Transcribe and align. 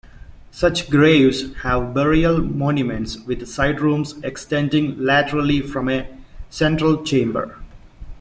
Such 0.49 0.89
graves 0.89 1.53
have 1.57 1.93
burial 1.93 2.41
monuments 2.41 3.17
with 3.19 3.47
side 3.47 3.79
rooms 3.81 4.15
extending 4.23 4.97
laterally 4.97 5.61
from 5.61 5.89
a 5.89 6.07
central 6.49 7.03
chamber. 7.03 7.55